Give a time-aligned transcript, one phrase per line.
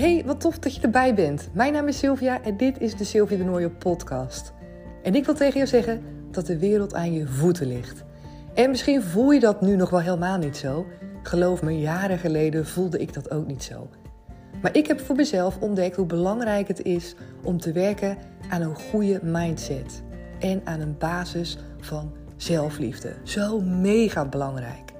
[0.00, 1.48] Hey, wat tof dat je erbij bent.
[1.52, 4.52] Mijn naam is Sylvia en dit is de Sylvia de Nooijen podcast.
[5.02, 8.04] En ik wil tegen jou zeggen dat de wereld aan je voeten ligt.
[8.54, 10.86] En misschien voel je dat nu nog wel helemaal niet zo.
[11.22, 13.88] Geloof me, jaren geleden voelde ik dat ook niet zo.
[14.62, 18.16] Maar ik heb voor mezelf ontdekt hoe belangrijk het is om te werken
[18.48, 20.02] aan een goede mindset.
[20.38, 23.14] En aan een basis van zelfliefde.
[23.22, 24.92] Zo mega belangrijk.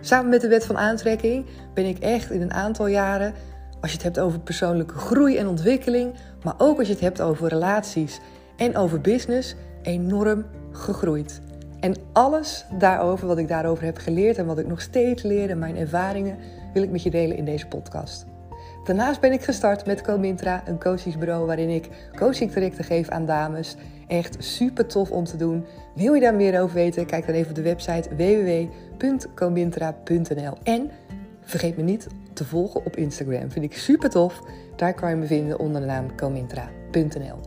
[0.00, 3.34] Samen met de wet van aantrekking ben ik echt in een aantal jaren,
[3.80, 7.20] als je het hebt over persoonlijke groei en ontwikkeling, maar ook als je het hebt
[7.20, 8.20] over relaties
[8.56, 11.40] en over business, enorm gegroeid.
[11.80, 15.58] En alles daarover, wat ik daarover heb geleerd en wat ik nog steeds leer en
[15.58, 16.36] mijn ervaringen,
[16.72, 18.26] wil ik met je delen in deze podcast.
[18.84, 23.76] Daarnaast ben ik gestart met Comintra, een coachingsbureau waarin ik coachingtrajecten geef aan dames.
[24.06, 25.64] Echt super tof om te doen.
[25.94, 27.06] Wil je daar meer over weten?
[27.06, 30.52] Kijk dan even op de website www.comintra.nl.
[30.62, 30.90] En
[31.40, 32.06] vergeet me niet
[32.38, 33.50] te volgen op Instagram.
[33.50, 34.42] Vind ik super tof.
[34.76, 37.40] Daar kan je me vinden onder de naam comintra.nl.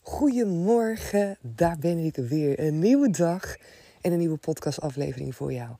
[0.00, 2.60] Goedemorgen, daar ben ik weer.
[2.60, 3.56] Een nieuwe dag
[4.00, 5.70] en een nieuwe podcastaflevering voor jou.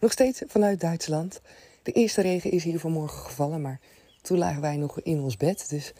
[0.00, 1.40] Nog steeds vanuit Duitsland.
[1.82, 3.80] De eerste regen is hier vanmorgen gevallen, maar
[4.22, 5.68] toen lagen wij nog in ons bed.
[5.68, 5.92] Dus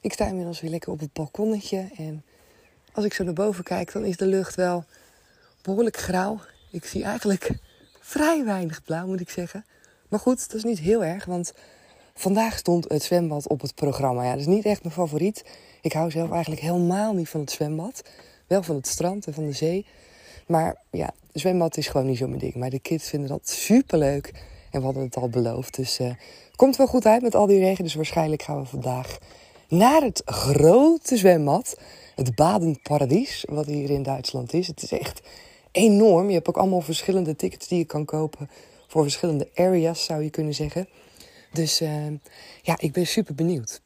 [0.00, 1.88] ik sta inmiddels weer lekker op het balkonnetje.
[1.96, 2.24] En
[2.92, 4.84] als ik zo naar boven kijk, dan is de lucht wel
[5.62, 6.40] behoorlijk grauw.
[6.70, 7.50] Ik zie eigenlijk
[8.00, 9.64] vrij weinig blauw, moet ik zeggen.
[10.08, 11.52] Maar goed, dat is niet heel erg, want
[12.14, 14.24] vandaag stond het zwembad op het programma.
[14.24, 15.44] Ja, dat is niet echt mijn favoriet.
[15.82, 18.02] Ik hou zelf eigenlijk helemaal niet van het zwembad.
[18.46, 19.86] Wel van het strand en van de zee.
[20.46, 22.54] Maar ja, zwembad is gewoon niet zo mijn ding.
[22.54, 24.32] Maar de kids vinden dat super leuk.
[24.70, 25.76] En we hadden het al beloofd.
[25.76, 26.10] Dus uh,
[26.56, 27.84] komt wel goed uit met al die regen.
[27.84, 29.18] Dus waarschijnlijk gaan we vandaag
[29.68, 31.78] naar het grote zwembad.
[32.14, 34.66] Het Badenparadies, wat hier in Duitsland is.
[34.66, 35.20] Het is echt
[35.72, 36.28] enorm.
[36.28, 38.50] Je hebt ook allemaal verschillende tickets die je kan kopen.
[38.86, 40.88] Voor verschillende areas zou je kunnen zeggen.
[41.52, 42.06] Dus uh,
[42.62, 43.80] ja, ik ben super benieuwd.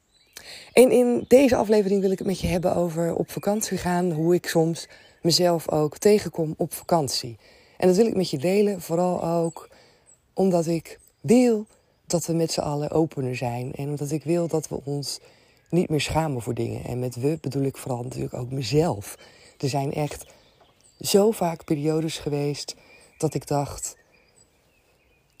[0.73, 4.11] En in deze aflevering wil ik het met je hebben over op vakantie gaan.
[4.11, 4.87] Hoe ik soms
[5.21, 7.37] mezelf ook tegenkom op vakantie.
[7.77, 9.69] En dat wil ik met je delen, vooral ook
[10.33, 11.65] omdat ik wil
[12.05, 13.73] dat we met z'n allen opener zijn.
[13.73, 15.19] En omdat ik wil dat we ons
[15.69, 16.83] niet meer schamen voor dingen.
[16.83, 19.17] En met we bedoel ik vooral natuurlijk ook mezelf.
[19.57, 20.25] Er zijn echt
[21.07, 22.75] zo vaak periodes geweest
[23.17, 23.97] dat ik dacht.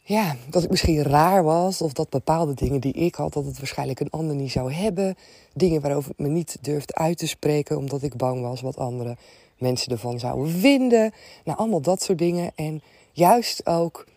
[0.03, 1.81] Ja, dat ik misschien raar was.
[1.81, 5.15] Of dat bepaalde dingen die ik had, dat het waarschijnlijk een ander niet zou hebben.
[5.53, 9.17] Dingen waarover ik me niet durfde uit te spreken, omdat ik bang was wat anderen
[9.57, 11.13] mensen ervan zouden vinden.
[11.43, 12.51] Nou, allemaal dat soort dingen.
[12.55, 12.81] En
[13.11, 14.07] juist ook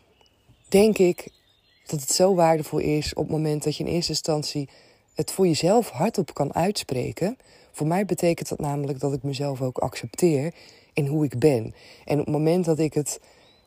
[0.68, 1.28] denk ik
[1.86, 4.68] dat het zo waardevol is op het moment dat je in eerste instantie
[5.14, 7.36] het voor jezelf hardop kan uitspreken.
[7.72, 10.54] Voor mij betekent dat namelijk dat ik mezelf ook accepteer
[10.96, 11.74] in hoe ik ben.
[12.04, 13.20] En op het moment dat ik het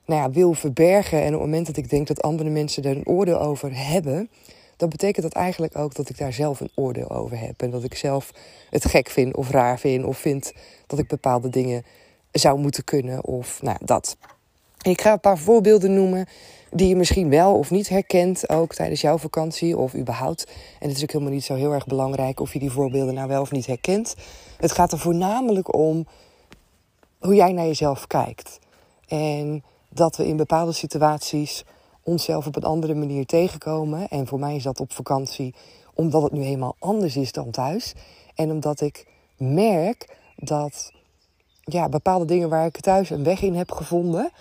[0.06, 2.95] nou ja, wil verbergen en op het moment dat ik denk dat andere mensen er
[2.95, 4.29] een oordeel over hebben,
[4.78, 7.62] dan betekent dat eigenlijk ook dat ik daar zelf een oordeel over heb.
[7.62, 8.31] En dat ik zelf
[8.69, 10.53] het gek vind of raar vind of vind
[10.88, 11.85] dat ik bepaalde dingen
[12.31, 14.17] zou moeten kunnen of nou dat.
[14.81, 16.28] Ik ga een paar voorbeelden noemen
[16.72, 20.47] die je misschien wel of niet herkent, ook tijdens jouw vakantie of überhaupt.
[20.79, 23.28] En het is ook helemaal niet zo heel erg belangrijk of je die voorbeelden nou
[23.28, 24.16] wel of niet herkent.
[24.57, 26.07] Het gaat er voornamelijk om
[27.19, 28.59] hoe jij naar jezelf kijkt.
[29.07, 31.63] En dat we in bepaalde situaties
[32.03, 34.07] onszelf op een andere manier tegenkomen.
[34.07, 35.56] En voor mij is dat op vakantie,
[35.94, 37.94] omdat het nu helemaal anders is dan thuis.
[38.35, 40.91] En omdat ik merk dat
[41.63, 44.31] ja, bepaalde dingen waar ik thuis een weg in heb gevonden,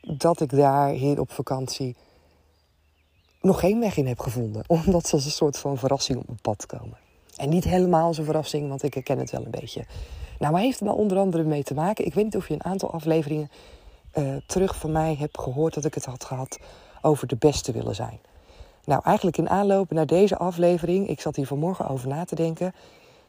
[0.00, 1.96] dat ik daar hier op vakantie
[3.40, 4.64] nog geen weg in heb gevonden.
[4.84, 7.01] Omdat ze als een soort van verrassing op mijn pad komen.
[7.42, 9.84] En niet helemaal als verrassing, want ik herken het wel een beetje.
[10.38, 12.06] Nou, waar heeft het maar onder andere mee te maken?
[12.06, 13.50] Ik weet niet of je een aantal afleveringen
[14.14, 16.58] uh, terug van mij hebt gehoord dat ik het had gehad
[17.00, 18.20] over de beste willen zijn.
[18.84, 22.74] Nou, eigenlijk in aanloop naar deze aflevering, ik zat hier vanmorgen over na te denken,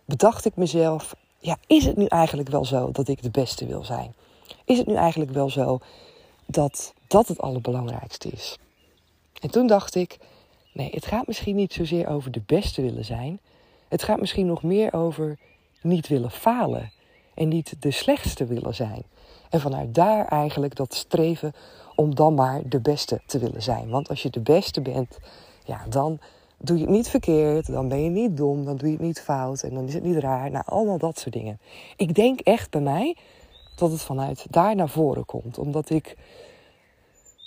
[0.06, 3.84] bedacht ik mezelf, ja, is het nu eigenlijk wel zo dat ik de beste wil
[3.84, 4.16] zijn?
[4.66, 5.80] Is het nu eigenlijk wel zo
[6.46, 8.58] dat dat het allerbelangrijkste is?
[9.42, 10.18] En toen dacht ik,
[10.74, 13.40] nee, het gaat misschien niet zozeer over de beste willen zijn.
[13.94, 15.38] Het gaat misschien nog meer over
[15.82, 16.92] niet willen falen
[17.34, 19.04] en niet de slechtste willen zijn.
[19.50, 21.54] En vanuit daar eigenlijk dat streven
[21.96, 23.90] om dan maar de beste te willen zijn.
[23.90, 25.20] Want als je de beste bent,
[25.66, 26.20] ja, dan
[26.58, 29.22] doe je het niet verkeerd, dan ben je niet dom, dan doe je het niet
[29.22, 30.52] fout en dan is het niet raar.
[30.52, 31.60] Nou, allemaal dat soort dingen.
[31.96, 33.18] Ik denk echt bij mij
[33.76, 35.58] dat het vanuit daar naar voren komt.
[35.58, 36.18] Omdat ik,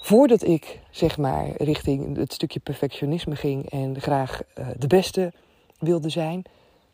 [0.01, 5.33] voordat ik zeg maar richting het stukje perfectionisme ging en graag uh, de beste
[5.79, 6.43] wilde zijn,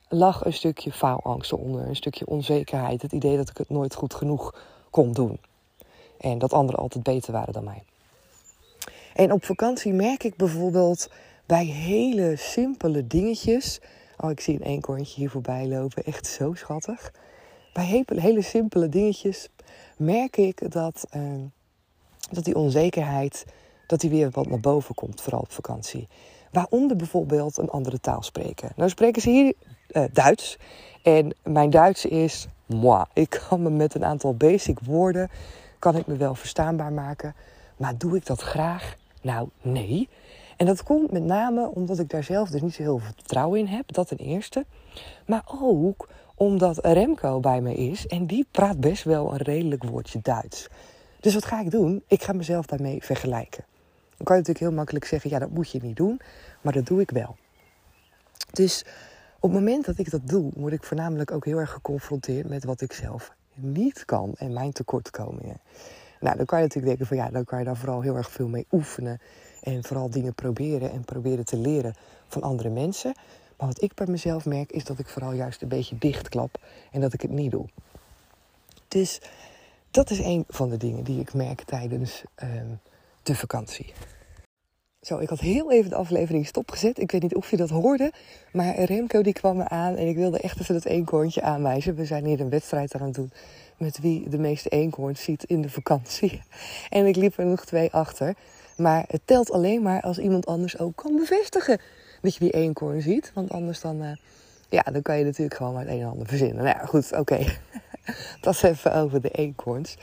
[0.08, 3.02] lag een stukje faalangst onder, een stukje onzekerheid.
[3.02, 4.55] Het idee dat ik het nooit goed genoeg
[4.90, 5.40] kon doen.
[6.19, 7.84] En dat anderen altijd beter waren dan mij.
[9.14, 11.11] En op vakantie merk ik bijvoorbeeld
[11.46, 13.81] bij hele simpele dingetjes.
[14.19, 16.05] Oh, ik zie een eekhoorntje hier voorbij lopen.
[16.05, 17.12] Echt zo schattig.
[17.73, 19.49] Bij hele, simpele dingetjes
[19.96, 21.23] merk ik dat, uh,
[22.31, 23.44] dat die onzekerheid
[23.87, 26.08] dat die weer wat naar boven komt, vooral op vakantie.
[26.52, 28.72] Waaronder bijvoorbeeld een andere taal spreken.
[28.76, 29.54] Nou spreken ze hier
[29.93, 30.58] uh, Duits.
[31.02, 33.04] En mijn Duits is moi.
[33.12, 35.31] Ik kan me met een aantal basic woorden
[35.82, 37.34] kan ik me wel verstaanbaar maken.
[37.76, 38.96] Maar doe ik dat graag?
[39.22, 40.08] Nou, nee.
[40.56, 43.58] En dat komt met name omdat ik daar zelf dus niet zo heel veel vertrouwen
[43.58, 43.93] in heb.
[43.93, 44.64] Dat ten eerste.
[45.26, 48.06] Maar ook omdat Remco bij me is.
[48.06, 50.69] En die praat best wel een redelijk woordje Duits.
[51.20, 52.02] Dus wat ga ik doen?
[52.06, 53.64] Ik ga mezelf daarmee vergelijken.
[54.22, 56.20] Dan kan je natuurlijk heel makkelijk zeggen, ja dat moet je niet doen.
[56.60, 57.36] Maar dat doe ik wel.
[58.52, 58.84] Dus
[59.40, 62.64] op het moment dat ik dat doe, word ik voornamelijk ook heel erg geconfronteerd met
[62.64, 65.60] wat ik zelf niet kan en mijn tekortkomingen.
[66.20, 68.30] Nou, dan kan je natuurlijk denken van ja, dan kan je daar vooral heel erg
[68.30, 69.20] veel mee oefenen.
[69.62, 71.94] En vooral dingen proberen en proberen te leren
[72.28, 73.14] van andere mensen.
[73.56, 76.60] Maar wat ik bij mezelf merk is dat ik vooral juist een beetje dichtklap
[76.90, 77.66] en dat ik het niet doe.
[78.88, 79.20] Dus
[79.90, 82.48] dat is een van de dingen die ik merk tijdens uh,
[83.22, 83.92] de vakantie.
[85.00, 86.98] Zo, ik had heel even de aflevering stopgezet.
[86.98, 88.12] Ik weet niet of je dat hoorde.
[88.52, 91.94] Maar Remco die kwam me aan en ik wilde echt even het eenkoontje aanwijzen.
[91.94, 93.32] We zijn hier een wedstrijd aan het doen
[93.76, 96.42] met wie de meeste eenkhoorns ziet in de vakantie.
[96.88, 98.34] En ik liep er nog twee achter.
[98.76, 101.80] Maar het telt alleen maar als iemand anders ook kan bevestigen
[102.20, 103.30] dat je die eenkhoorn ziet.
[103.34, 104.10] Want anders dan, uh,
[104.69, 106.64] ja, dan kan je natuurlijk gewoon maar het een en ander verzinnen.
[106.64, 107.38] Nou ja, goed, oké.
[108.40, 109.96] dat is even over de eenkhoorns.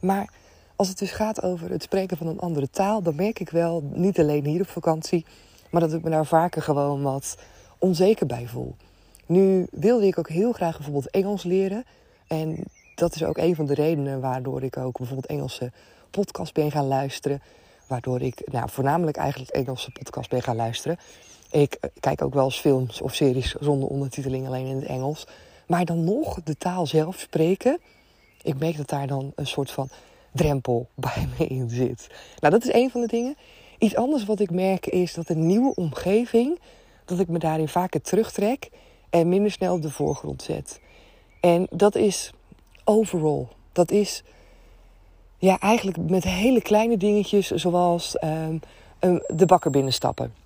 [0.00, 0.32] Maar
[0.76, 3.90] als het dus gaat over het spreken van een andere taal, dan merk ik wel,
[3.94, 5.24] niet alleen hier op vakantie,
[5.70, 7.36] maar dat ik me daar vaker gewoon wat
[7.78, 8.74] onzeker bij voel.
[9.26, 11.84] Nu wilde ik ook heel graag bijvoorbeeld Engels leren.
[12.26, 12.64] En
[12.94, 15.72] dat is ook een van de redenen waardoor ik ook bijvoorbeeld Engelse
[16.10, 17.42] podcast ben gaan luisteren.
[17.86, 20.98] Waardoor ik nou, voornamelijk eigenlijk Engelse podcast ben gaan luisteren.
[21.50, 25.26] Ik eh, kijk ook wel eens films of series zonder ondertiteling, alleen in het Engels.
[25.66, 27.78] Maar dan nog de taal zelf spreken.
[28.42, 29.88] Ik merk dat daar dan een soort van
[30.36, 32.06] drempel bij me in zit.
[32.40, 33.36] Nou, dat is een van de dingen.
[33.78, 36.58] Iets anders wat ik merk is dat een nieuwe omgeving,
[37.04, 38.70] dat ik me daarin vaker terugtrek
[39.10, 40.80] en minder snel op de voorgrond zet.
[41.40, 42.32] En dat is
[42.84, 43.46] overall.
[43.72, 44.22] Dat is
[45.38, 48.60] ja, eigenlijk met hele kleine dingetjes zoals um,
[49.26, 50.45] de bakker binnenstappen.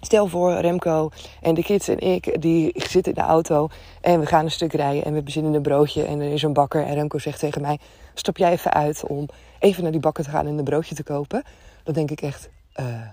[0.00, 1.10] Stel voor, Remco
[1.40, 3.68] en de kids en ik, die zitten in de auto
[4.00, 6.52] en we gaan een stuk rijden en we bezinnen een broodje en er is een
[6.52, 7.78] bakker en Remco zegt tegen mij,
[8.14, 9.28] stap jij even uit om
[9.58, 11.42] even naar die bakker te gaan en een broodje te kopen.
[11.82, 12.48] Dan denk ik echt,
[12.80, 13.06] uh,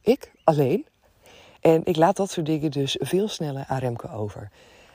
[0.00, 0.86] ik alleen?
[1.60, 4.50] En ik laat dat soort dingen dus veel sneller aan Remco over.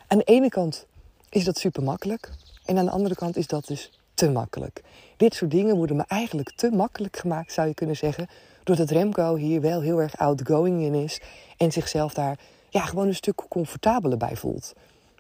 [0.07, 0.85] Aan de ene kant
[1.29, 2.31] is dat super makkelijk
[2.65, 4.81] en aan de andere kant is dat dus te makkelijk.
[5.17, 8.27] Dit soort dingen worden me eigenlijk te makkelijk gemaakt, zou je kunnen zeggen,
[8.63, 11.21] doordat Remco hier wel heel erg outgoing in is
[11.57, 14.73] en zichzelf daar ja, gewoon een stuk comfortabeler bij voelt.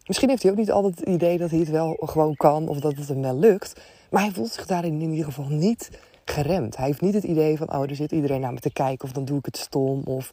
[0.05, 2.79] Misschien heeft hij ook niet altijd het idee dat hij het wel gewoon kan of
[2.79, 3.81] dat het hem wel lukt.
[4.09, 5.89] Maar hij voelt zich daarin in ieder geval niet
[6.25, 6.77] geremd.
[6.77, 9.13] Hij heeft niet het idee van, oh, er zit iedereen naar me te kijken of
[9.13, 10.01] dan doe ik het stom.
[10.03, 10.31] Of...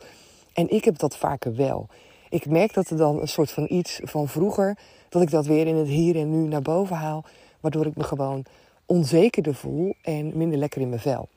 [0.53, 1.87] En ik heb dat vaker wel.
[2.31, 4.79] Ik merk dat er dan een soort van iets van vroeger,
[5.09, 7.25] dat ik dat weer in het hier en nu naar boven haal.
[7.65, 8.45] Waardoor ik me gewoon
[8.87, 11.29] onzekerder voel en minder lekker in mijn vel.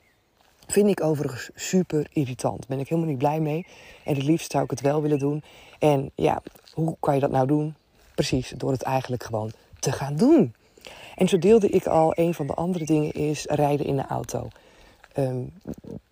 [0.66, 2.66] Vind ik overigens super irritant.
[2.66, 3.66] Ben ik helemaal niet blij mee.
[4.04, 5.42] En het liefst zou ik het wel willen doen.
[5.78, 7.74] En ja, hoe kan je dat nou doen?
[8.14, 10.54] Precies, door het eigenlijk gewoon te gaan doen.
[11.16, 14.48] En zo deelde ik al, een van de andere dingen is rijden in de auto.
[15.12, 15.42] Ehm,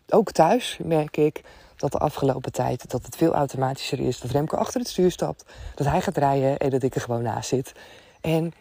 [0.09, 1.43] ook thuis merk ik
[1.77, 4.21] dat de afgelopen tijd dat het veel automatischer is.
[4.21, 7.23] Dat Remco achter het stuur stapt, dat hij gaat rijden en dat ik er gewoon
[7.23, 7.73] naast zit.
[8.21, 8.53] En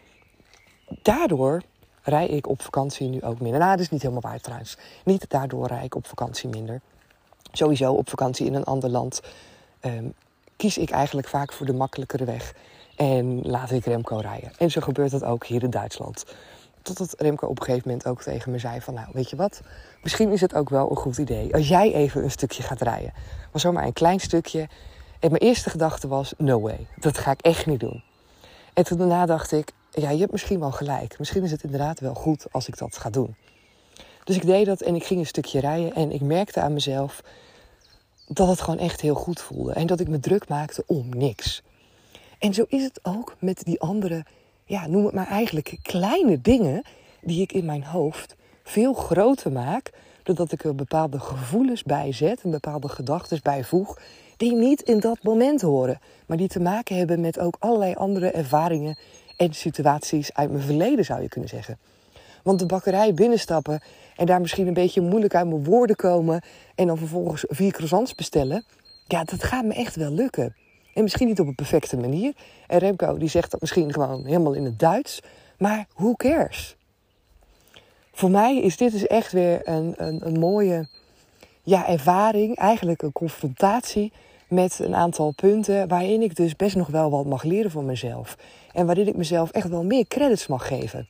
[1.02, 1.62] daardoor
[2.02, 3.60] rij ik op vakantie nu ook minder.
[3.60, 4.76] Nou, dat is niet helemaal waar trouwens.
[5.04, 6.80] Niet daardoor rij ik op vakantie minder.
[7.52, 9.20] Sowieso op vakantie in een ander land
[9.80, 10.08] ehm,
[10.56, 12.54] kies ik eigenlijk vaak voor de makkelijkere weg.
[12.96, 14.52] En laat ik Remco rijden.
[14.58, 16.24] En zo gebeurt dat ook hier in Duitsland.
[16.82, 18.94] Totdat Remco op een gegeven moment ook tegen me zei van...
[18.94, 19.60] nou, weet je wat,
[20.02, 21.54] misschien is het ook wel een goed idee...
[21.54, 23.12] als jij even een stukje gaat rijden.
[23.52, 24.68] Maar zomaar een klein stukje.
[25.20, 28.02] En mijn eerste gedachte was, no way, dat ga ik echt niet doen.
[28.74, 31.18] En toen daarna dacht ik, ja, je hebt misschien wel gelijk.
[31.18, 33.36] Misschien is het inderdaad wel goed als ik dat ga doen.
[34.24, 35.94] Dus ik deed dat en ik ging een stukje rijden.
[35.94, 37.22] En ik merkte aan mezelf
[38.28, 39.72] dat het gewoon echt heel goed voelde.
[39.72, 41.62] En dat ik me druk maakte om niks.
[42.38, 44.24] En zo is het ook met die andere,
[44.64, 46.82] ja, noem het maar eigenlijk kleine dingen
[47.20, 49.90] die ik in mijn hoofd veel groter maak.
[50.22, 53.98] Doordat ik er bepaalde gevoelens bij zet en bepaalde gedachten bijvoeg.
[54.36, 55.98] Die niet in dat moment horen.
[56.26, 58.98] Maar die te maken hebben met ook allerlei andere ervaringen
[59.36, 61.78] en situaties uit mijn verleden, zou je kunnen zeggen.
[62.42, 63.80] Want de bakkerij binnenstappen
[64.16, 66.42] en daar misschien een beetje moeilijk uit mijn woorden komen
[66.74, 68.64] en dan vervolgens vier croissants bestellen,
[69.06, 70.54] ja, dat gaat me echt wel lukken.
[70.94, 72.32] En misschien niet op een perfecte manier.
[72.66, 75.22] En Remco die zegt dat misschien gewoon helemaal in het Duits.
[75.58, 76.76] Maar who cares?
[78.12, 80.88] Voor mij is dit dus echt weer een, een, een mooie
[81.62, 82.56] ja, ervaring.
[82.56, 84.12] Eigenlijk een confrontatie
[84.48, 88.36] met een aantal punten waarin ik dus best nog wel wat mag leren van mezelf.
[88.72, 91.08] En waarin ik mezelf echt wel meer credits mag geven.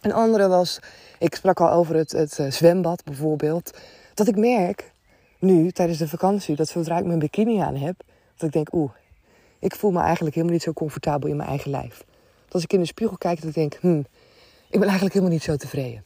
[0.00, 0.78] Een andere was,
[1.18, 3.78] ik sprak al over het, het eh, zwembad bijvoorbeeld.
[4.14, 4.92] Dat ik merk
[5.38, 7.96] nu tijdens de vakantie dat zodra ik mijn bikini aan heb,
[8.36, 8.90] dat ik denk, oeh,
[9.58, 12.04] ik voel me eigenlijk helemaal niet zo comfortabel in mijn eigen lijf.
[12.44, 14.06] Dat als ik in de spiegel kijk, dat ik denk, hmm,
[14.68, 16.04] ik ben eigenlijk helemaal niet zo tevreden.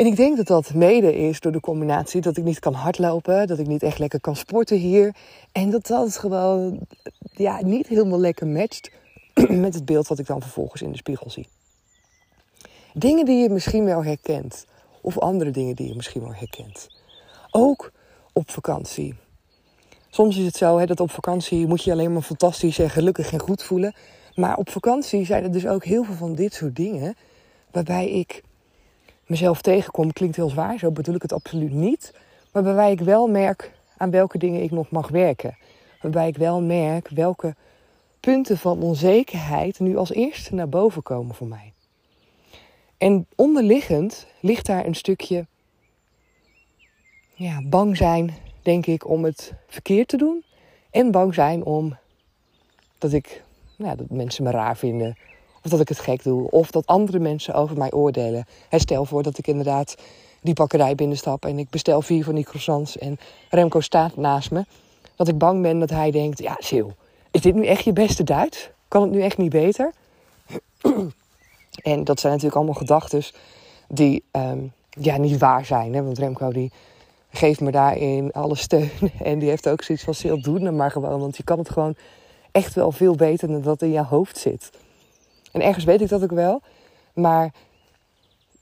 [0.00, 3.46] En ik denk dat dat mede is door de combinatie dat ik niet kan hardlopen,
[3.46, 5.14] dat ik niet echt lekker kan sporten hier.
[5.52, 6.78] En dat dat gewoon
[7.32, 8.90] ja, niet helemaal lekker matcht
[9.64, 11.48] met het beeld wat ik dan vervolgens in de spiegel zie.
[12.94, 14.66] Dingen die je misschien wel herkent,
[15.00, 16.88] of andere dingen die je misschien wel herkent.
[17.50, 17.92] Ook
[18.32, 19.14] op vakantie.
[20.08, 23.32] Soms is het zo hè, dat op vakantie moet je alleen maar fantastisch en gelukkig
[23.32, 23.94] en goed voelen.
[24.34, 27.14] Maar op vakantie zijn er dus ook heel veel van dit soort dingen
[27.70, 28.42] waarbij ik
[29.30, 30.12] mezelf tegenkom.
[30.12, 32.14] Klinkt heel zwaar, zo bedoel ik het absoluut niet.
[32.52, 35.56] Maar waarbij ik wel merk aan welke dingen ik nog mag werken.
[36.00, 37.54] Waarbij ik wel merk welke
[38.20, 41.72] punten van onzekerheid nu als eerste naar boven komen voor mij.
[42.98, 45.46] En onderliggend ligt daar een stukje
[47.34, 50.44] ja, bang zijn, denk ik, om het verkeerd te doen.
[50.90, 51.96] En bang zijn om
[52.98, 53.42] dat ik
[53.76, 55.16] nou, dat mensen me raar vinden.
[55.64, 56.50] Of dat ik het gek doe.
[56.50, 58.46] Of dat andere mensen over mij oordelen.
[58.70, 59.94] Stel voor dat ik inderdaad
[60.40, 63.18] die bakkerij binnenstap en ik bestel vier van die croissants en
[63.50, 64.64] Remco staat naast me.
[65.16, 66.88] Dat ik bang ben dat hij denkt, ja Sil,
[67.30, 68.70] is dit nu echt je beste Duits?
[68.88, 69.92] Kan het nu echt niet beter?
[71.82, 73.22] en dat zijn natuurlijk allemaal gedachten
[73.88, 75.94] die um, ja, niet waar zijn.
[75.94, 76.02] Hè?
[76.02, 76.72] Want Remco die
[77.30, 78.90] geeft me daarin alle steun.
[79.22, 81.20] En die heeft ook zoiets van, Sil, doe het maar gewoon.
[81.20, 81.94] Want je kan het gewoon
[82.52, 84.70] echt wel veel beter dan dat in je hoofd zit.
[85.52, 86.62] En ergens weet ik dat ook wel.
[87.14, 87.54] Maar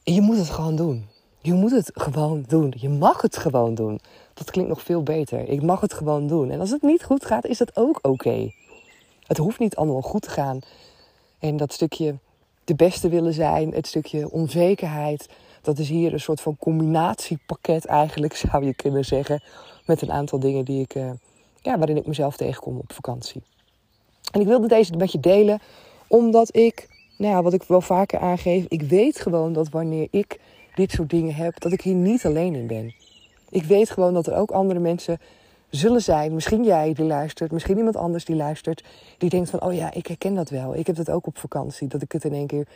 [0.02, 1.06] je moet het gewoon doen.
[1.40, 2.74] Je moet het gewoon doen.
[2.76, 4.00] Je mag het gewoon doen.
[4.34, 5.48] Dat klinkt nog veel beter.
[5.48, 6.50] Ik mag het gewoon doen.
[6.50, 8.52] En als het niet goed gaat, is dat ook oké.
[9.26, 10.58] Het hoeft niet allemaal goed te gaan.
[11.38, 12.18] En dat stukje
[12.64, 15.28] de beste willen zijn, het stukje onzekerheid,
[15.62, 19.42] dat is hier een soort van combinatiepakket eigenlijk, zou je kunnen zeggen.
[19.86, 21.10] Met een aantal dingen die ik, uh,
[21.62, 23.42] ja, waarin ik mezelf tegenkom op vakantie.
[24.32, 25.60] En ik wilde deze met je delen,
[26.08, 30.40] omdat ik, nou ja, wat ik wel vaker aangeef, ik weet gewoon dat wanneer ik
[30.74, 32.94] dit soort dingen heb, dat ik hier niet alleen in ben.
[33.50, 35.18] Ik weet gewoon dat er ook andere mensen
[35.70, 36.34] zullen zijn.
[36.34, 38.84] Misschien jij die luistert, misschien iemand anders die luistert.
[39.18, 40.76] Die denkt van, oh ja, ik herken dat wel.
[40.76, 41.88] Ik heb dat ook op vakantie.
[41.88, 42.66] Dat ik het in één keer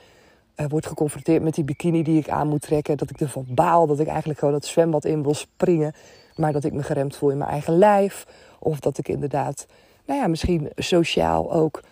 [0.56, 2.96] uh, word geconfronteerd met die bikini die ik aan moet trekken.
[2.96, 3.86] Dat ik ervan baal.
[3.86, 5.92] Dat ik eigenlijk gewoon dat zwembad in wil springen.
[6.36, 8.26] Maar dat ik me geremd voel in mijn eigen lijf.
[8.58, 9.66] Of dat ik inderdaad,
[10.06, 11.82] nou ja, misschien sociaal ook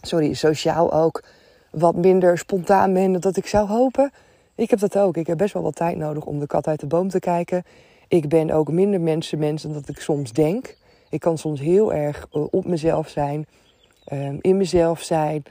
[0.00, 1.22] sorry, sociaal ook
[1.70, 4.12] wat minder spontaan ben dan dat ik zou hopen.
[4.54, 5.16] Ik heb dat ook.
[5.16, 7.64] Ik heb best wel wat tijd nodig om de kat uit de boom te kijken.
[8.08, 10.76] Ik ben ook minder mensen dan dat ik soms denk.
[11.10, 13.46] Ik kan soms heel erg eh, op mezelf zijn,
[14.04, 15.42] ehm, in mezelf zijn.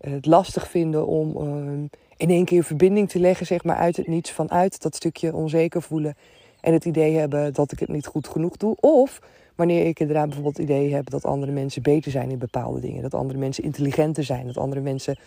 [0.00, 1.84] Het lastig vinden om ehm,
[2.16, 5.82] in één keer verbinding te leggen, zeg maar, uit het niets vanuit dat stukje onzeker
[5.82, 6.16] voelen.
[6.60, 8.76] En het idee hebben dat ik het niet goed genoeg doe.
[8.80, 9.20] Of
[9.60, 13.02] Wanneer ik inderdaad bijvoorbeeld het idee heb dat andere mensen beter zijn in bepaalde dingen.
[13.02, 14.46] Dat andere mensen intelligenter zijn.
[14.46, 15.18] Dat andere mensen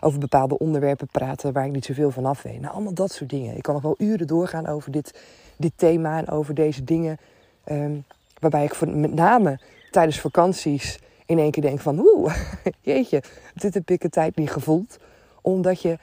[0.00, 2.60] over bepaalde onderwerpen praten waar ik niet zoveel van af weet.
[2.60, 3.56] Nou, allemaal dat soort dingen.
[3.56, 5.20] Ik kan nog wel uren doorgaan over dit,
[5.56, 7.18] dit thema en over deze dingen.
[7.64, 7.94] Ehm,
[8.38, 11.98] waarbij ik met name tijdens vakanties in één keer denk van...
[11.98, 12.36] Oeh,
[12.80, 13.22] jeetje,
[13.54, 14.98] dit heb ik een tijd niet gevoeld.
[15.42, 15.98] Omdat je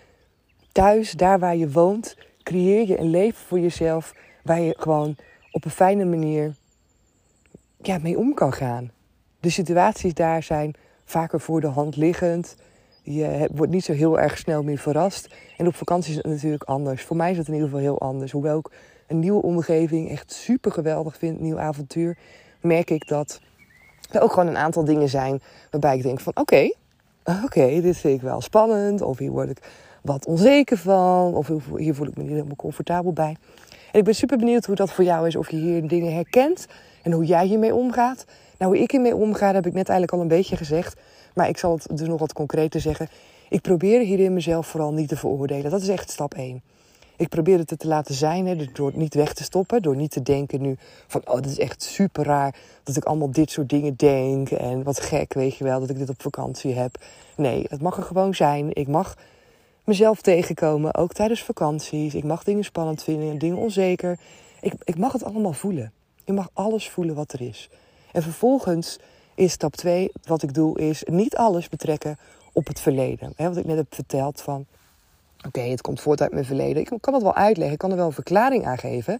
[0.71, 4.13] thuis, daar waar je woont, creëer je een leven voor jezelf...
[4.41, 5.15] waar je gewoon
[5.51, 6.53] op een fijne manier
[7.85, 8.91] ja, mee om kan gaan.
[9.39, 10.75] De situaties daar zijn
[11.05, 12.55] vaker voor de hand liggend.
[13.01, 15.35] Je wordt niet zo heel erg snel meer verrast.
[15.57, 17.03] En op vakantie is het natuurlijk anders.
[17.03, 18.31] Voor mij is het in ieder geval heel anders.
[18.31, 18.69] Hoewel ik
[19.07, 22.17] een nieuwe omgeving echt super geweldig vind, een nieuw avontuur,
[22.61, 23.41] merk ik dat
[24.11, 26.71] er ook gewoon een aantal dingen zijn waarbij ik denk van oké,
[27.43, 29.01] oké, dit vind ik wel spannend.
[29.01, 29.57] Of hier word ik
[30.01, 31.33] wat onzeker van.
[31.33, 33.37] Of hier voel ik me niet helemaal comfortabel bij.
[33.91, 35.35] En ik ben super benieuwd hoe dat voor jou is.
[35.35, 36.67] Of je hier dingen herkent.
[37.03, 38.25] En hoe jij hiermee omgaat.
[38.57, 40.99] Nou, hoe ik hiermee omga, heb ik net eigenlijk al een beetje gezegd.
[41.33, 43.07] Maar ik zal het dus nog wat concreter zeggen.
[43.49, 45.71] Ik probeer hierin mezelf vooral niet te veroordelen.
[45.71, 46.61] Dat is echt stap 1.
[47.17, 49.81] Ik probeer het te laten zijn, hè, door het niet weg te stoppen.
[49.81, 50.75] Door niet te denken nu
[51.07, 54.51] van, oh, dat is echt super raar dat ik allemaal dit soort dingen denk.
[54.51, 56.95] En wat gek, weet je wel, dat ik dit op vakantie heb.
[57.35, 58.75] Nee, het mag er gewoon zijn.
[58.75, 59.17] Ik mag
[59.83, 62.15] mezelf tegenkomen, ook tijdens vakanties.
[62.15, 64.19] Ik mag dingen spannend vinden, dingen onzeker.
[64.61, 65.91] Ik, ik mag het allemaal voelen.
[66.23, 67.69] Ik mag alles voelen wat er is.
[68.11, 68.99] En vervolgens
[69.35, 72.17] is stap 2, wat ik doe, is niet alles betrekken
[72.53, 73.33] op het verleden.
[73.37, 74.65] Wat ik net heb verteld van,
[75.47, 76.81] oké, het komt voort uit mijn verleden.
[76.81, 79.19] Ik kan het wel uitleggen, ik kan er wel een verklaring aan geven.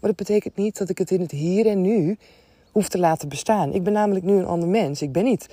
[0.00, 2.18] Maar dat betekent niet dat ik het in het hier en nu
[2.72, 3.72] hoef te laten bestaan.
[3.72, 5.02] Ik ben namelijk nu een ander mens.
[5.02, 5.48] Ik ben niet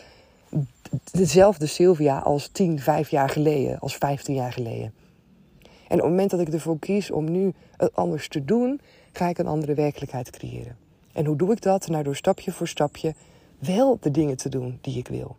[1.12, 4.94] dezelfde Sylvia als 10, 5 jaar geleden, als 15 jaar geleden.
[5.62, 9.28] En op het moment dat ik ervoor kies om nu het anders te doen, ga
[9.28, 10.89] ik een andere werkelijkheid creëren.
[11.14, 11.88] En hoe doe ik dat?
[11.88, 13.14] Nou, door stapje voor stapje
[13.60, 15.36] wel de dingen te doen die ik wil.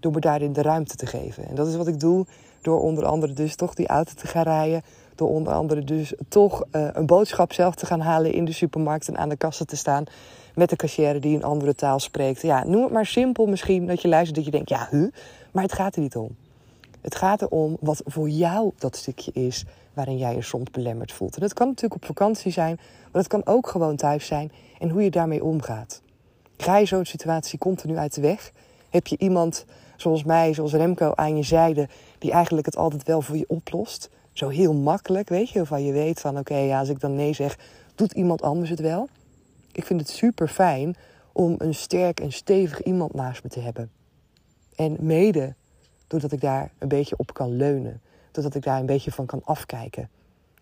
[0.00, 1.48] Door me daarin de ruimte te geven.
[1.48, 2.26] En dat is wat ik doe
[2.62, 4.82] door onder andere dus toch die auto te gaan rijden.
[5.14, 9.08] Door onder andere dus toch uh, een boodschap zelf te gaan halen in de supermarkt
[9.08, 10.04] en aan de kassen te staan
[10.54, 12.42] met de cashier die een andere taal spreekt.
[12.42, 15.10] Ja, noem het maar simpel misschien dat je luistert dat je denkt, ja, hu,
[15.52, 16.36] maar het gaat er niet om.
[17.00, 21.34] Het gaat erom wat voor jou dat stukje is waarin jij je soms belemmerd voelt.
[21.34, 24.88] En dat kan natuurlijk op vakantie zijn, maar dat kan ook gewoon thuis zijn en
[24.88, 26.02] hoe je daarmee omgaat.
[26.56, 28.52] Ga je zo'n situatie continu uit de weg?
[28.90, 29.64] Heb je iemand
[29.96, 34.10] zoals mij, zoals Remco aan je zijde, die eigenlijk het altijd wel voor je oplost?
[34.32, 37.32] Zo heel makkelijk, weet je, waarvan je weet van oké, ja, als ik dan nee
[37.32, 37.58] zeg,
[37.94, 39.08] doet iemand anders het wel?
[39.72, 40.96] Ik vind het super fijn
[41.32, 43.90] om een sterk en stevig iemand naast me te hebben.
[44.74, 45.54] En mede
[46.06, 48.00] doordat ik daar een beetje op kan leunen.
[48.30, 50.08] Doordat ik daar een beetje van kan afkijken.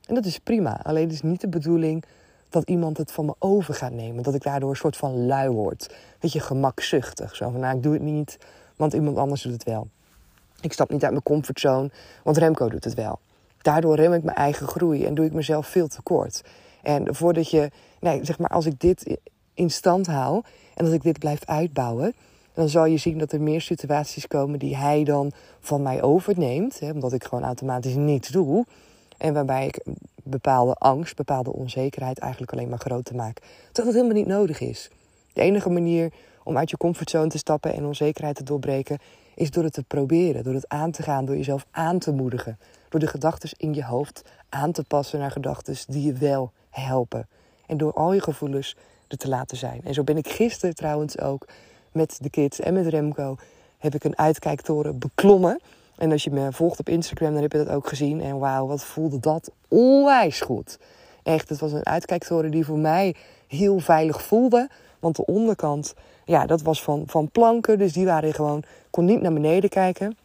[0.07, 0.81] En dat is prima.
[0.83, 2.05] Alleen is niet de bedoeling
[2.49, 4.23] dat iemand het van me over gaat nemen.
[4.23, 5.95] Dat ik daardoor een soort van lui word.
[6.21, 7.37] Weet je, gemakzuchtig.
[7.37, 8.39] Zo van, nou, ik doe het niet,
[8.77, 9.89] want iemand anders doet het wel.
[10.61, 11.91] Ik stap niet uit mijn comfortzone,
[12.23, 13.19] want Remco doet het wel.
[13.63, 16.43] Daardoor rem ik mijn eigen groei en doe ik mezelf veel tekort.
[16.83, 17.71] En voordat je,
[18.01, 19.19] nee, zeg maar, als ik dit
[19.55, 20.43] in stand hou
[20.75, 22.15] en als ik dit blijf uitbouwen,
[22.59, 26.81] dan zal je zien dat er meer situaties komen die hij dan van mij overneemt.
[26.81, 28.65] Hè, omdat ik gewoon automatisch niets doe.
[29.19, 29.85] En waarbij ik
[30.23, 33.37] bepaalde angst, bepaalde onzekerheid eigenlijk alleen maar groter maak.
[33.73, 34.91] Terwijl dat helemaal niet nodig is.
[35.33, 38.99] De enige manier om uit je comfortzone te stappen en onzekerheid te doorbreken,
[39.35, 42.59] is door het te proberen, door het aan te gaan, door jezelf aan te moedigen.
[42.89, 47.29] Door de gedachten in je hoofd aan te passen naar gedachten die je wel helpen.
[47.67, 48.77] En door al je gevoelens
[49.09, 49.81] er te laten zijn.
[49.85, 51.47] En zo ben ik gisteren trouwens ook
[51.93, 53.37] met de kids en met Remco
[53.79, 55.61] heb ik een uitkijktoren beklommen.
[55.97, 58.21] En als je me volgt op Instagram, dan heb je dat ook gezien.
[58.21, 60.79] En wauw, wat voelde dat onwijs goed.
[61.23, 63.15] Echt, het was een uitkijktoren die voor mij
[63.47, 64.69] heel veilig voelde.
[64.99, 67.79] Want de onderkant, ja, dat was van, van planken.
[67.79, 70.17] Dus die waren gewoon, kon niet naar beneden kijken.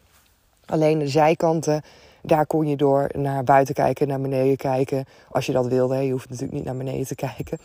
[0.66, 1.82] Alleen de zijkanten,
[2.22, 5.04] daar kon je door naar buiten kijken, naar beneden kijken.
[5.30, 5.96] Als je dat wilde.
[5.96, 7.58] Je hoeft natuurlijk niet naar beneden te kijken.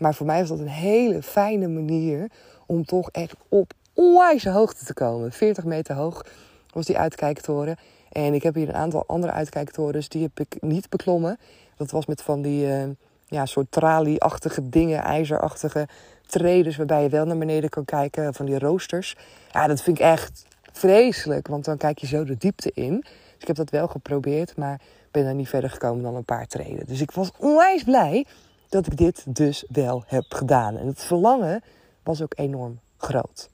[0.00, 2.30] Maar voor mij was dat een hele fijne manier
[2.66, 5.32] om toch echt op onwijze hoogte te komen.
[5.32, 6.24] 40 meter hoog
[6.72, 7.76] was die uitkijktoren.
[8.12, 11.38] En ik heb hier een aantal andere uitkijktorens, die heb ik niet beklommen.
[11.76, 12.82] Dat was met van die uh,
[13.26, 15.88] ja, soort tralieachtige dingen, ijzerachtige
[16.26, 19.16] tredes waarbij je wel naar beneden kan kijken, van die roosters.
[19.52, 23.00] Ja, dat vind ik echt vreselijk, want dan kijk je zo de diepte in.
[23.00, 26.46] Dus ik heb dat wel geprobeerd, maar ben er niet verder gekomen dan een paar
[26.46, 26.86] treden.
[26.86, 28.26] Dus ik was onwijs blij
[28.70, 30.76] dat ik dit dus wel heb gedaan.
[30.76, 31.62] En het verlangen
[32.02, 33.50] was ook enorm groot.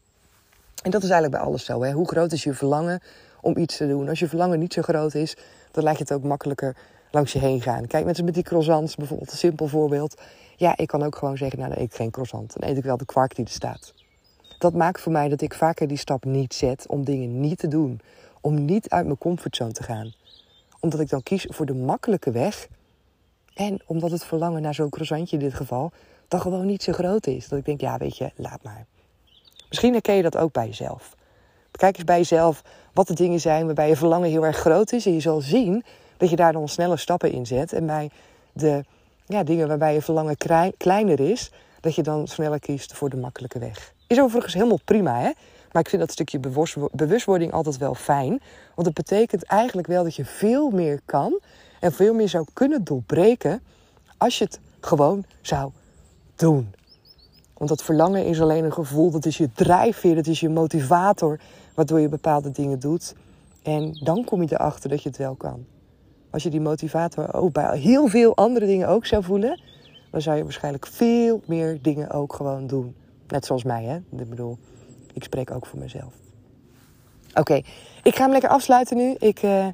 [0.83, 1.83] En dat is eigenlijk bij alles zo.
[1.83, 1.93] Hè?
[1.93, 3.03] Hoe groot is je verlangen
[3.41, 4.09] om iets te doen?
[4.09, 5.37] Als je verlangen niet zo groot is,
[5.71, 6.77] dan laat je het ook makkelijker
[7.11, 7.87] langs je heen gaan.
[7.87, 10.21] Kijk, met, met die croissants bijvoorbeeld, een simpel voorbeeld.
[10.57, 12.57] Ja, ik kan ook gewoon zeggen, nou dan eet ik geen croissant.
[12.59, 13.95] Dan eet ik wel de kwark die er staat.
[14.59, 17.69] Dat maakt voor mij dat ik vaker die stap niet zet om dingen niet te
[17.69, 18.01] doen.
[18.41, 20.13] Om niet uit mijn comfortzone te gaan.
[20.81, 22.69] Omdat ik dan kies voor de makkelijke weg.
[23.57, 25.93] En omdat het verlangen naar zo'n croissantje in dit geval
[26.29, 27.49] dan gewoon niet zo groot is.
[27.49, 28.87] Dat ik denk, ja weet je, laat maar.
[29.69, 31.15] Misschien herken je dat ook bij jezelf.
[31.71, 35.07] Kijk eens bij jezelf wat de dingen zijn waarbij je verlangen heel erg groot is.
[35.07, 35.85] En je zal zien
[36.17, 37.73] dat je daar dan snelle stappen in zet.
[37.73, 38.11] En bij
[38.53, 38.85] de
[39.27, 40.37] ja, dingen waarbij je verlangen
[40.77, 43.93] kleiner is, dat je dan sneller kiest voor de makkelijke weg.
[44.07, 45.31] Is overigens helemaal prima, hè?
[45.73, 46.41] Maar ik vind dat stukje
[46.93, 48.41] bewustwording altijd wel fijn.
[48.75, 51.41] Want het betekent eigenlijk wel dat je veel meer kan
[51.81, 53.63] en veel meer zou kunnen doorbreken
[54.17, 55.71] als je het gewoon zou
[56.37, 56.75] doen.
[57.57, 61.41] Want dat verlangen is alleen een gevoel, dat is je drijfveer, dat is je motivator,
[61.75, 63.15] waardoor je bepaalde dingen doet.
[63.63, 65.65] En dan kom je erachter dat je het wel kan.
[66.31, 69.61] Als je die motivator ook bij heel veel andere dingen ook zou voelen,
[70.11, 72.95] dan zou je waarschijnlijk veel meer dingen ook gewoon doen.
[73.29, 73.97] Net zoals mij, hè?
[73.97, 74.59] Ik bedoel,
[75.13, 76.15] ik spreek ook voor mezelf.
[77.35, 77.55] Oké,
[78.03, 79.15] ik ga hem lekker afsluiten nu.
[79.19, 79.67] Ik uh,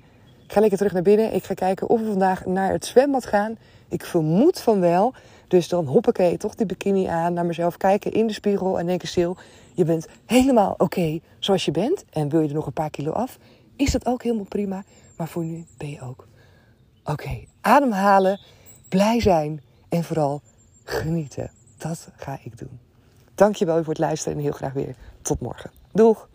[0.53, 1.35] ga lekker terug naar binnen.
[1.35, 3.57] Ik ga kijken of we vandaag naar het zwembad gaan.
[3.89, 5.15] Ik vermoed van wel.
[5.49, 9.09] Dus dan hoppakee, toch die bikini aan, naar mezelf kijken in de spiegel en denken
[9.09, 9.37] stil,
[9.75, 12.05] je bent helemaal oké zoals je bent.
[12.11, 13.39] En wil je er nog een paar kilo af,
[13.77, 14.85] is dat ook helemaal prima.
[15.17, 16.27] Maar voor nu ben je ook.
[17.05, 18.41] Oké, ademhalen,
[18.89, 20.41] blij zijn en vooral
[20.85, 21.51] genieten.
[21.79, 22.81] Dat ga ik doen.
[23.35, 25.71] Dankjewel voor het luisteren en heel graag weer tot morgen.
[25.93, 26.29] Doeg!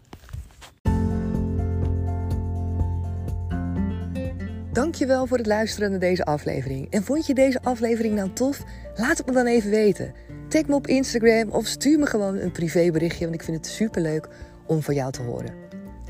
[4.77, 6.87] Dankjewel voor het luisteren naar deze aflevering.
[6.89, 8.63] En vond je deze aflevering nou tof?
[8.95, 10.13] Laat het me dan even weten.
[10.47, 14.27] Tag me op Instagram of stuur me gewoon een privéberichtje, want ik vind het superleuk
[14.65, 15.53] om van jou te horen.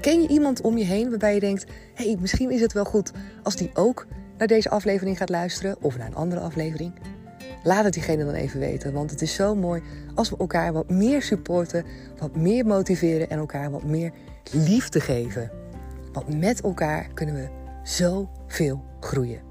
[0.02, 3.12] Ken je iemand om je heen waarbij je denkt: hey, misschien is het wel goed
[3.44, 6.94] als die ook naar deze aflevering gaat luisteren of naar een andere aflevering?
[7.64, 9.82] Laat het diegene dan even weten, want het is zo mooi
[10.16, 11.86] als we elkaar wat meer supporten,
[12.20, 14.12] wat meer motiveren en elkaar wat meer
[14.52, 15.52] liefde geven.
[16.14, 17.48] Want met elkaar kunnen we
[18.48, 19.42] zoveel groeien.